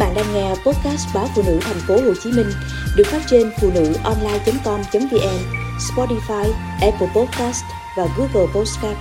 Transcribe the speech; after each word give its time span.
bạn 0.00 0.14
đang 0.14 0.34
nghe 0.34 0.48
podcast 0.48 1.14
báo 1.14 1.28
phụ 1.34 1.42
nữ 1.46 1.58
thành 1.62 1.80
phố 1.88 1.94
Hồ 1.94 2.14
Chí 2.22 2.32
Minh 2.32 2.50
được 2.96 3.06
phát 3.06 3.22
trên 3.26 3.50
phụ 3.60 3.70
nữ 3.74 3.92
online.com.vn, 4.04 5.38
Spotify, 5.78 6.52
Apple 6.80 7.08
Podcast 7.14 7.64
và 7.96 8.06
Google 8.16 8.52
Podcast. 8.54 8.98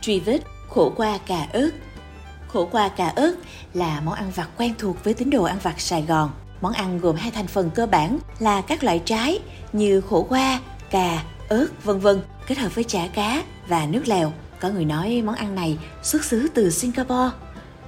Truy 0.00 0.20
vết 0.20 0.38
khổ 0.68 0.92
qua 0.96 1.18
cà 1.26 1.46
ớt 1.52 1.70
Khổ 2.48 2.68
qua 2.72 2.88
cà 2.88 3.08
ớt 3.08 3.34
là 3.74 4.00
món 4.00 4.14
ăn 4.14 4.30
vặt 4.34 4.48
quen 4.56 4.74
thuộc 4.78 5.04
với 5.04 5.14
tín 5.14 5.30
đồ 5.30 5.42
ăn 5.42 5.58
vặt 5.62 5.80
Sài 5.80 6.02
Gòn. 6.02 6.30
Món 6.60 6.72
ăn 6.72 6.98
gồm 6.98 7.16
hai 7.16 7.30
thành 7.30 7.46
phần 7.46 7.70
cơ 7.74 7.86
bản 7.86 8.18
là 8.38 8.60
các 8.60 8.84
loại 8.84 9.02
trái 9.04 9.38
như 9.72 10.00
khổ 10.00 10.26
qua, 10.28 10.60
cà, 10.90 11.22
ớt, 11.48 11.66
vân 11.84 12.00
vân, 12.00 12.20
kết 12.46 12.58
hợp 12.58 12.74
với 12.74 12.84
chả 12.84 13.06
cá 13.14 13.42
và 13.68 13.86
nước 13.86 14.08
lèo. 14.08 14.32
Có 14.60 14.68
người 14.68 14.84
nói 14.84 15.22
món 15.24 15.34
ăn 15.34 15.54
này 15.54 15.78
xuất 16.02 16.24
xứ 16.24 16.48
từ 16.54 16.70
Singapore, 16.70 17.30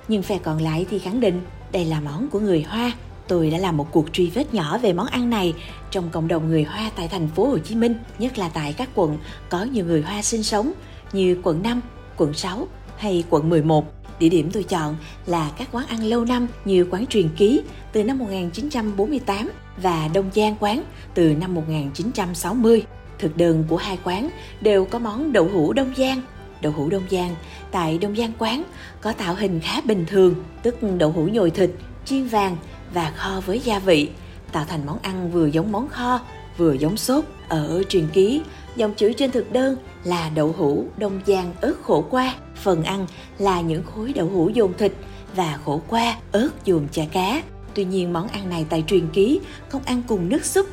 nhưng 0.09 0.23
phe 0.23 0.39
còn 0.39 0.63
lại 0.63 0.87
thì 0.91 0.99
khẳng 0.99 1.21
định 1.21 1.41
đây 1.73 1.85
là 1.85 2.01
món 2.01 2.29
của 2.29 2.41
người 2.41 2.63
Hoa. 2.63 2.93
Tôi 3.29 3.51
đã 3.51 3.59
làm 3.59 3.77
một 3.77 3.93
cuộc 3.93 4.13
truy 4.13 4.31
vết 4.31 4.55
nhỏ 4.55 4.79
về 4.79 4.93
món 4.93 5.07
ăn 5.07 5.31
này 5.31 5.55
trong 5.91 6.11
cộng 6.11 6.29
đồng 6.29 6.49
người 6.49 6.65
Hoa 6.65 6.91
tại 6.97 7.09
thành 7.09 7.29
phố 7.29 7.49
Hồ 7.49 7.59
Chí 7.59 7.75
Minh, 7.75 7.95
nhất 8.19 8.39
là 8.39 8.49
tại 8.49 8.73
các 8.73 8.89
quận 8.95 9.19
có 9.49 9.65
nhiều 9.65 9.85
người 9.85 10.03
Hoa 10.03 10.23
sinh 10.23 10.43
sống 10.43 10.73
như 11.13 11.41
quận 11.43 11.63
5, 11.63 11.81
quận 12.17 12.35
6 12.35 12.69
hay 12.97 13.25
quận 13.31 13.49
11. 13.49 13.93
Địa 14.19 14.29
điểm 14.29 14.51
tôi 14.53 14.63
chọn 14.63 14.97
là 15.27 15.51
các 15.59 15.69
quán 15.73 15.87
ăn 15.87 16.05
lâu 16.05 16.25
năm 16.25 16.47
như 16.65 16.87
quán 16.91 17.07
truyền 17.07 17.29
ký 17.37 17.63
từ 17.93 18.05
năm 18.05 18.19
1948 18.19 19.51
và 19.83 20.09
Đông 20.15 20.31
Giang 20.35 20.57
quán 20.61 20.83
từ 21.15 21.35
năm 21.35 21.55
1960. 21.55 22.83
Thực 23.19 23.37
đơn 23.37 23.65
của 23.69 23.77
hai 23.77 23.99
quán 24.05 24.31
đều 24.61 24.85
có 24.85 24.99
món 24.99 25.33
đậu 25.33 25.49
hũ 25.53 25.73
Đông 25.73 25.93
Giang. 25.97 26.23
Đậu 26.61 26.73
hũ 26.73 26.89
Đông 26.89 27.05
Giang 27.11 27.35
tại 27.71 27.99
Đông 27.99 28.17
Giang 28.17 28.33
quán 28.39 28.65
có 29.01 29.13
tạo 29.13 29.35
hình 29.35 29.61
khá 29.61 29.81
bình 29.81 30.05
thường, 30.09 30.35
tức 30.63 30.77
đậu 30.99 31.11
hũ 31.11 31.29
nhồi 31.33 31.51
thịt, 31.51 31.71
chiên 32.05 32.27
vàng 32.27 32.57
và 32.95 33.13
kho 33.17 33.41
với 33.47 33.61
gia 33.61 33.79
vị, 33.79 34.09
tạo 34.53 34.65
thành 34.69 34.87
món 34.87 34.99
ăn 35.03 35.31
vừa 35.31 35.47
giống 35.47 35.73
món 35.73 35.89
kho, 35.89 36.21
vừa 36.57 36.73
giống 36.73 36.97
sốt. 36.97 37.25
Ở 37.49 37.83
truyền 37.89 38.09
ký, 38.09 38.43
dòng 38.77 38.95
chữ 38.95 39.13
trên 39.13 39.31
thực 39.31 39.53
đơn 39.53 39.77
là 40.05 40.31
đậu 40.35 40.55
hũ 40.59 40.85
Đông 40.97 41.21
Giang 41.27 41.55
ớt 41.61 41.75
khổ 41.83 42.05
qua. 42.11 42.35
Phần 42.55 42.85
ăn 42.85 43.07
là 43.39 43.61
những 43.61 43.83
khối 43.83 44.13
đậu 44.13 44.29
hũ 44.29 44.49
dồn 44.49 44.73
thịt 44.79 44.93
và 45.35 45.59
khổ 45.65 45.83
qua 45.89 46.17
ớt 46.33 46.49
dồn 46.65 46.89
chả 46.93 47.05
cá. 47.13 47.43
Tuy 47.75 47.85
nhiên 47.85 48.13
món 48.13 48.29
ăn 48.29 48.49
này 48.49 48.67
tại 48.69 48.85
truyền 48.87 49.09
ký 49.09 49.41
không 49.69 49.83
ăn 49.85 50.03
cùng 50.09 50.29
nước 50.29 50.45
súp 50.45 50.67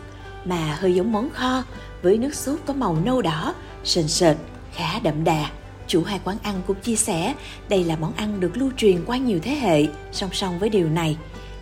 mà 0.45 0.77
hơi 0.79 0.95
giống 0.95 1.11
món 1.11 1.29
kho 1.29 1.63
với 2.01 2.17
nước 2.17 2.35
sốt 2.35 2.59
có 2.65 2.73
màu 2.73 2.97
nâu 3.05 3.21
đỏ, 3.21 3.53
sền 3.83 4.07
sệt, 4.07 4.37
khá 4.73 4.99
đậm 4.99 5.23
đà. 5.23 5.49
Chủ 5.87 6.03
hai 6.03 6.19
quán 6.23 6.37
ăn 6.43 6.61
cũng 6.67 6.79
chia 6.81 6.95
sẻ 6.95 7.33
đây 7.69 7.83
là 7.83 7.95
món 7.95 8.13
ăn 8.13 8.39
được 8.39 8.57
lưu 8.57 8.71
truyền 8.77 9.05
qua 9.05 9.17
nhiều 9.17 9.39
thế 9.43 9.51
hệ, 9.51 9.85
song 10.11 10.29
song 10.33 10.59
với 10.59 10.69
điều 10.69 10.89
này. 10.89 11.17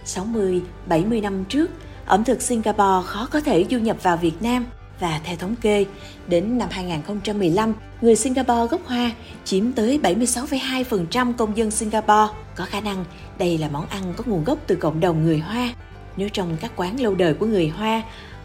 60, 0.05 0.61
70 0.85 1.21
năm 1.21 1.45
trước, 1.45 1.71
ẩm 2.05 2.23
thực 2.23 2.41
Singapore 2.41 3.07
khó 3.07 3.27
có 3.31 3.41
thể 3.41 3.65
du 3.71 3.77
nhập 3.79 3.97
vào 4.03 4.17
Việt 4.17 4.41
Nam 4.41 4.65
và 4.99 5.21
theo 5.23 5.35
thống 5.35 5.55
kê, 5.61 5.85
đến 6.27 6.57
năm 6.57 6.69
2015, 6.71 7.73
người 8.01 8.15
Singapore 8.15 8.67
gốc 8.71 8.81
Hoa 8.85 9.11
chiếm 9.45 9.71
tới 9.71 9.99
76,2% 10.03 11.33
công 11.33 11.57
dân 11.57 11.71
Singapore. 11.71 12.33
Có 12.55 12.65
khả 12.65 12.81
năng 12.81 13.05
đây 13.37 13.57
là 13.57 13.69
món 13.69 13.85
ăn 13.85 14.13
có 14.17 14.23
nguồn 14.27 14.43
gốc 14.43 14.57
từ 14.67 14.75
cộng 14.75 14.99
đồng 14.99 15.23
người 15.23 15.39
Hoa. 15.39 15.73
Nếu 16.17 16.29
trong 16.29 16.57
các 16.61 16.71
quán 16.75 16.99
lâu 16.99 17.15
đời 17.15 17.33
của 17.33 17.45
người 17.45 17.67
Hoa, 17.67 18.01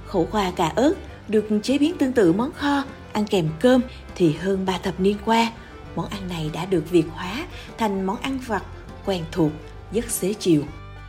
khổ 0.07 0.27
qua 0.33 0.51
cà 0.51 0.73
ớt 0.75 0.95
được 1.29 1.49
chế 1.63 1.79
biến 1.79 1.99
tương 1.99 2.13
tự 2.13 2.33
món 2.33 2.53
kho, 2.53 2.83
ăn 3.17 3.27
kèm 3.27 3.49
cơm 3.61 3.81
thì 4.15 4.33
hơn 4.33 4.67
3 4.67 4.79
thập 4.79 5.01
niên 5.01 5.17
qua, 5.25 5.53
món 5.97 6.07
ăn 6.09 6.29
này 6.29 6.51
đã 6.53 6.65
được 6.65 6.91
Việt 6.91 7.05
hóa 7.15 7.47
thành 7.79 8.07
món 8.07 8.17
ăn 8.17 8.39
vặt 8.47 8.63
quen 9.07 9.25
thuộc, 9.33 9.53
rất 9.93 10.11
xế 10.11 10.35
chiều. 10.35 10.63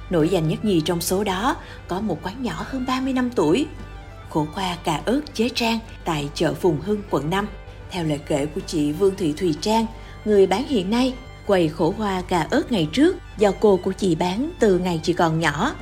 Nổi 0.10 0.30
danh 0.30 0.48
nhất 0.48 0.66
nhì 0.66 0.82
trong 0.82 1.02
số 1.02 1.24
đó 1.24 1.56
có 1.88 2.02
một 2.02 2.20
quán 2.24 2.44
nhỏ 2.44 2.66
hơn 2.68 2.86
30 2.88 3.14
năm 3.14 3.30
tuổi, 3.36 3.66
khổ 4.30 4.48
qua 4.56 4.78
cà 4.84 5.02
ớt 5.06 5.22
chế 5.34 5.50
trang 5.50 5.80
tại 6.06 6.30
chợ 6.34 6.54
Phùng 6.54 6.82
Hưng, 6.82 7.02
quận 7.10 7.30
5. 7.30 7.48
Theo 7.92 8.04
lời 8.04 8.20
kể 8.28 8.46
của 8.46 8.62
chị 8.68 8.92
Vương 8.92 9.16
Thị 9.16 9.34
Thùy 9.38 9.56
Trang, 9.62 9.86
người 10.26 10.48
bán 10.48 10.68
hiện 10.68 10.90
nay, 10.90 11.14
quầy 11.48 11.70
khổ 11.70 11.94
hoa 11.98 12.22
cà 12.22 12.48
ớt 12.52 12.72
ngày 12.72 12.88
trước 12.94 13.16
do 13.38 13.52
cô 13.60 13.80
của 13.84 13.92
chị 13.92 14.16
bán 14.16 14.50
từ 14.60 14.80
ngày 14.80 15.00
chị 15.04 15.14
còn 15.14 15.40
nhỏ. 15.40 15.76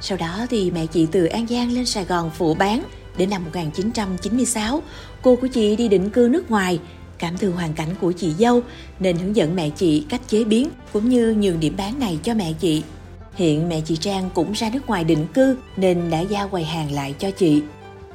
Sau 0.00 0.18
đó 0.18 0.46
thì 0.50 0.70
mẹ 0.70 0.86
chị 0.86 1.06
từ 1.12 1.24
An 1.24 1.46
Giang 1.46 1.72
lên 1.72 1.86
Sài 1.86 2.04
Gòn 2.04 2.30
phụ 2.34 2.54
bán. 2.54 2.82
Đến 3.16 3.30
năm 3.30 3.44
1996, 3.44 4.82
cô 5.22 5.36
của 5.36 5.46
chị 5.46 5.76
đi 5.76 5.88
định 5.88 6.10
cư 6.10 6.28
nước 6.32 6.50
ngoài, 6.50 6.80
cảm 7.18 7.38
thương 7.38 7.52
hoàn 7.52 7.72
cảnh 7.72 7.88
của 8.00 8.12
chị 8.12 8.32
dâu 8.38 8.60
nên 9.00 9.16
hướng 9.16 9.36
dẫn 9.36 9.56
mẹ 9.56 9.70
chị 9.70 10.06
cách 10.08 10.20
chế 10.26 10.44
biến 10.44 10.68
cũng 10.92 11.08
như 11.08 11.34
nhường 11.34 11.60
điểm 11.60 11.74
bán 11.76 11.98
này 11.98 12.18
cho 12.22 12.34
mẹ 12.34 12.52
chị. 12.60 12.82
Hiện 13.34 13.68
mẹ 13.68 13.80
chị 13.84 13.96
Trang 13.96 14.30
cũng 14.34 14.52
ra 14.52 14.70
nước 14.72 14.86
ngoài 14.86 15.04
định 15.04 15.26
cư 15.34 15.56
nên 15.76 16.10
đã 16.10 16.20
giao 16.20 16.48
quầy 16.48 16.64
hàng 16.64 16.92
lại 16.92 17.14
cho 17.18 17.30
chị. 17.30 17.62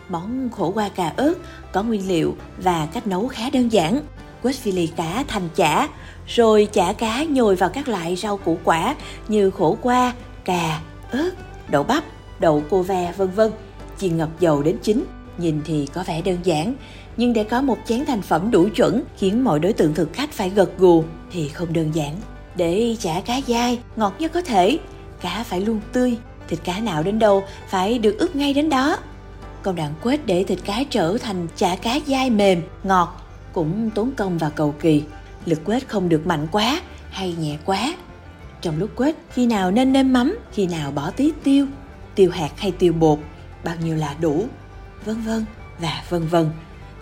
Món 0.09 0.49
khổ 0.49 0.71
qua 0.75 0.89
cà 0.89 1.13
ớt 1.17 1.33
có 1.71 1.83
nguyên 1.83 2.07
liệu 2.07 2.35
và 2.57 2.87
cách 2.93 3.07
nấu 3.07 3.27
khá 3.27 3.49
đơn 3.49 3.71
giản. 3.71 4.01
Quết 4.43 4.55
phi 4.55 4.71
lì 4.71 4.87
cá 4.87 5.23
thành 5.27 5.49
chả, 5.55 5.87
rồi 6.27 6.67
chả 6.73 6.93
cá 6.93 7.23
nhồi 7.23 7.55
vào 7.55 7.69
các 7.69 7.87
loại 7.87 8.15
rau 8.15 8.37
củ 8.37 8.57
quả 8.63 8.95
như 9.27 9.51
khổ 9.51 9.77
qua, 9.81 10.13
cà, 10.45 10.81
ớt, 11.11 11.31
đậu 11.69 11.83
bắp, 11.83 12.03
đậu 12.39 12.63
cô 12.69 12.81
ve 12.81 13.13
vân 13.17 13.29
vân, 13.31 13.51
chiên 13.97 14.17
ngập 14.17 14.29
dầu 14.39 14.63
đến 14.63 14.77
chín. 14.83 15.05
Nhìn 15.37 15.61
thì 15.65 15.87
có 15.93 16.03
vẻ 16.07 16.21
đơn 16.21 16.37
giản, 16.43 16.73
nhưng 17.17 17.33
để 17.33 17.43
có 17.43 17.61
một 17.61 17.77
chén 17.87 18.05
thành 18.05 18.21
phẩm 18.21 18.51
đủ 18.51 18.67
chuẩn 18.75 19.03
khiến 19.17 19.43
mọi 19.43 19.59
đối 19.59 19.73
tượng 19.73 19.93
thực 19.93 20.13
khách 20.13 20.31
phải 20.31 20.49
gật 20.49 20.77
gù 20.77 21.03
thì 21.31 21.47
không 21.47 21.73
đơn 21.73 21.91
giản. 21.93 22.15
Để 22.55 22.95
chả 22.99 23.21
cá 23.25 23.41
dai, 23.47 23.79
ngọt 23.95 24.13
nhất 24.19 24.31
có 24.33 24.41
thể, 24.41 24.79
cá 25.21 25.43
phải 25.43 25.61
luôn 25.61 25.79
tươi, 25.93 26.17
thịt 26.47 26.59
cá 26.63 26.79
nào 26.79 27.03
đến 27.03 27.19
đâu 27.19 27.43
phải 27.69 27.99
được 27.99 28.15
ướp 28.19 28.35
ngay 28.35 28.53
đến 28.53 28.69
đó. 28.69 28.97
Còn 29.63 29.75
đoạn 29.75 29.93
quết 30.03 30.25
để 30.25 30.43
thịt 30.43 30.59
cá 30.65 30.83
trở 30.89 31.17
thành 31.17 31.47
chả 31.55 31.75
cá 31.75 31.99
dai 32.07 32.29
mềm, 32.29 32.61
ngọt 32.83 33.21
cũng 33.53 33.89
tốn 33.95 34.11
công 34.17 34.37
và 34.37 34.49
cầu 34.49 34.75
kỳ. 34.79 35.03
Lực 35.45 35.59
quết 35.65 35.87
không 35.87 36.09
được 36.09 36.27
mạnh 36.27 36.47
quá 36.51 36.81
hay 37.09 37.35
nhẹ 37.39 37.57
quá. 37.65 37.93
Trong 38.61 38.79
lúc 38.79 38.89
quết, 38.95 39.15
khi 39.29 39.45
nào 39.45 39.71
nên 39.71 39.93
nêm 39.93 40.13
mắm, 40.13 40.37
khi 40.51 40.67
nào 40.67 40.91
bỏ 40.91 41.11
tí 41.11 41.31
tiêu, 41.43 41.65
tiêu 42.15 42.31
hạt 42.31 42.51
hay 42.57 42.71
tiêu 42.71 42.93
bột, 42.93 43.19
bao 43.63 43.75
nhiêu 43.83 43.95
là 43.95 44.15
đủ, 44.21 44.45
vân 45.05 45.21
vân 45.21 45.45
và 45.79 46.03
vân 46.09 46.27
vân. 46.27 46.49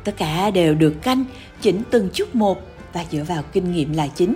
Tất 0.03 0.17
cả 0.17 0.51
đều 0.51 0.75
được 0.75 0.93
canh, 1.01 1.25
chỉnh 1.61 1.83
từng 1.91 2.09
chút 2.13 2.35
một 2.35 2.61
và 2.93 3.05
dựa 3.11 3.23
vào 3.23 3.43
kinh 3.51 3.71
nghiệm 3.71 3.93
là 3.93 4.07
chính. 4.07 4.33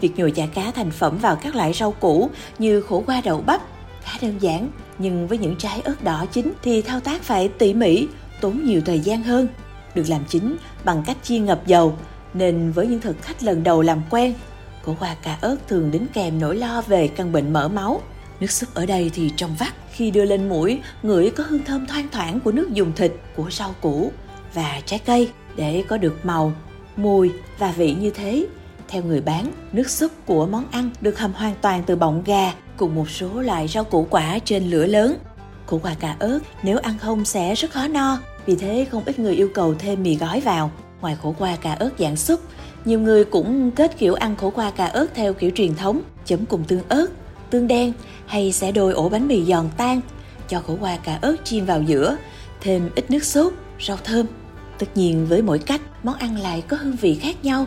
Việc 0.00 0.18
nhồi 0.18 0.30
chả 0.30 0.46
cá 0.46 0.70
thành 0.70 0.90
phẩm 0.90 1.18
vào 1.18 1.36
các 1.36 1.54
loại 1.54 1.72
rau 1.72 1.92
củ 1.92 2.30
như 2.58 2.80
khổ 2.80 3.02
qua 3.06 3.20
đậu 3.24 3.40
bắp 3.40 3.62
khá 4.02 4.18
đơn 4.22 4.38
giản, 4.40 4.68
nhưng 4.98 5.28
với 5.28 5.38
những 5.38 5.56
trái 5.56 5.80
ớt 5.80 6.04
đỏ 6.04 6.26
chín 6.32 6.52
thì 6.62 6.82
thao 6.82 7.00
tác 7.00 7.22
phải 7.22 7.48
tỉ 7.48 7.74
mỉ, 7.74 8.08
tốn 8.40 8.64
nhiều 8.64 8.80
thời 8.84 9.00
gian 9.00 9.22
hơn. 9.22 9.48
Được 9.94 10.04
làm 10.08 10.24
chính 10.28 10.56
bằng 10.84 11.02
cách 11.06 11.16
chiên 11.22 11.44
ngập 11.44 11.66
dầu, 11.66 11.98
nên 12.34 12.72
với 12.72 12.86
những 12.86 13.00
thực 13.00 13.22
khách 13.22 13.42
lần 13.42 13.62
đầu 13.62 13.82
làm 13.82 14.02
quen, 14.10 14.34
khổ 14.84 14.96
qua 15.00 15.14
cà 15.22 15.38
ớt 15.40 15.56
thường 15.68 15.90
đính 15.90 16.06
kèm 16.12 16.40
nỗi 16.40 16.56
lo 16.56 16.82
về 16.86 17.08
căn 17.08 17.32
bệnh 17.32 17.52
mỡ 17.52 17.68
máu. 17.68 18.00
Nước 18.44 18.50
súp 18.50 18.74
ở 18.74 18.86
đây 18.86 19.10
thì 19.14 19.30
trong 19.36 19.54
vắt, 19.58 19.74
khi 19.92 20.10
đưa 20.10 20.24
lên 20.24 20.48
mũi, 20.48 20.80
ngửi 21.02 21.30
có 21.30 21.44
hương 21.48 21.64
thơm 21.64 21.86
thoang 21.86 22.08
thoảng 22.12 22.40
của 22.40 22.52
nước 22.52 22.70
dùng 22.72 22.92
thịt, 22.96 23.12
của 23.36 23.50
rau 23.50 23.74
củ 23.80 24.12
và 24.54 24.80
trái 24.86 25.00
cây 25.06 25.30
để 25.56 25.84
có 25.88 25.96
được 25.96 26.26
màu, 26.26 26.52
mùi 26.96 27.30
và 27.58 27.72
vị 27.72 27.94
như 28.00 28.10
thế. 28.10 28.46
Theo 28.88 29.02
người 29.02 29.20
bán, 29.20 29.52
nước 29.72 29.90
súp 29.90 30.10
của 30.26 30.46
món 30.46 30.64
ăn 30.70 30.90
được 31.00 31.18
hầm 31.18 31.32
hoàn 31.32 31.54
toàn 31.60 31.82
từ 31.86 31.96
bọng 31.96 32.22
gà 32.26 32.52
cùng 32.76 32.94
một 32.94 33.10
số 33.10 33.40
loại 33.40 33.68
rau 33.68 33.84
củ 33.84 34.06
quả 34.10 34.38
trên 34.38 34.70
lửa 34.70 34.86
lớn. 34.86 35.16
Khổ 35.66 35.80
qua 35.82 35.94
cà 36.00 36.16
ớt 36.18 36.38
nếu 36.62 36.78
ăn 36.78 36.98
không 36.98 37.24
sẽ 37.24 37.54
rất 37.54 37.70
khó 37.70 37.88
no, 37.88 38.18
vì 38.46 38.56
thế 38.56 38.86
không 38.90 39.02
ít 39.06 39.18
người 39.18 39.34
yêu 39.34 39.48
cầu 39.54 39.74
thêm 39.78 40.02
mì 40.02 40.16
gói 40.16 40.40
vào. 40.40 40.70
Ngoài 41.00 41.16
khổ 41.22 41.34
qua 41.38 41.56
cà 41.56 41.72
ớt 41.72 41.90
dạng 41.98 42.16
súp, 42.16 42.40
nhiều 42.84 43.00
người 43.00 43.24
cũng 43.24 43.70
kết 43.70 43.98
kiểu 43.98 44.14
ăn 44.14 44.36
khổ 44.36 44.50
qua 44.50 44.70
cà 44.70 44.86
ớt 44.86 45.06
theo 45.14 45.34
kiểu 45.34 45.50
truyền 45.54 45.74
thống, 45.74 46.00
chấm 46.24 46.46
cùng 46.46 46.64
tương 46.64 46.88
ớt, 46.88 47.06
tương 47.50 47.68
đen 47.68 47.92
hay 48.26 48.52
sẽ 48.52 48.72
đôi 48.72 48.92
ổ 48.92 49.08
bánh 49.08 49.28
mì 49.28 49.44
giòn 49.44 49.68
tan, 49.76 50.00
cho 50.48 50.60
khổ 50.60 50.76
qua 50.80 50.96
cà 50.96 51.18
ớt 51.22 51.36
chiên 51.44 51.64
vào 51.64 51.82
giữa, 51.82 52.16
thêm 52.60 52.90
ít 52.94 53.10
nước 53.10 53.24
sốt, 53.24 53.52
rau 53.86 53.96
thơm. 54.04 54.26
Tất 54.78 54.86
nhiên 54.96 55.26
với 55.26 55.42
mỗi 55.42 55.58
cách, 55.58 55.80
món 56.02 56.14
ăn 56.14 56.38
lại 56.38 56.62
có 56.68 56.76
hương 56.76 56.96
vị 56.96 57.14
khác 57.14 57.44
nhau. 57.44 57.66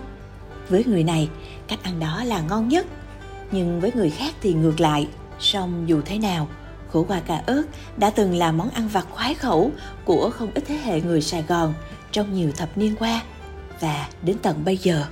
Với 0.69 0.83
người 0.85 1.03
này, 1.03 1.29
cách 1.68 1.83
ăn 1.83 2.00
đó 2.00 2.24
là 2.24 2.41
ngon 2.41 2.68
nhất, 2.68 2.85
nhưng 3.51 3.81
với 3.81 3.91
người 3.95 4.09
khác 4.09 4.33
thì 4.41 4.53
ngược 4.53 4.79
lại. 4.79 5.07
Song 5.39 5.83
dù 5.88 6.01
thế 6.06 6.18
nào, 6.18 6.47
khổ 6.91 7.06
qua 7.07 7.19
cà 7.19 7.44
ớt 7.45 7.63
đã 7.97 8.09
từng 8.09 8.35
là 8.35 8.51
món 8.51 8.69
ăn 8.69 8.88
vặt 8.88 9.07
khoái 9.12 9.33
khẩu 9.33 9.71
của 10.06 10.29
không 10.29 10.51
ít 10.53 10.63
thế 10.68 10.75
hệ 10.75 11.01
người 11.01 11.21
Sài 11.21 11.44
Gòn 11.47 11.74
trong 12.12 12.33
nhiều 12.33 12.51
thập 12.51 12.77
niên 12.77 12.95
qua 13.00 13.21
và 13.79 14.07
đến 14.21 14.38
tận 14.41 14.65
bây 14.65 14.77
giờ 14.77 15.06